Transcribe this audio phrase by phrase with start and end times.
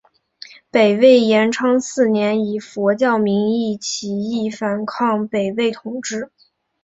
[0.71, 6.31] 北魏延昌四年以佛教名义起兵反抗北魏统治。